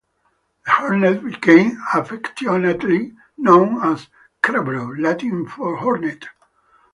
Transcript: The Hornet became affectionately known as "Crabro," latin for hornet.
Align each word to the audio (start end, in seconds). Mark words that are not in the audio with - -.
The 0.65 0.71
Hornet 0.71 1.23
became 1.23 1.77
affectionately 1.93 3.13
known 3.37 3.83
as 3.83 4.07
"Crabro," 4.41 4.99
latin 4.99 5.47
for 5.47 5.75
hornet. 5.75 6.25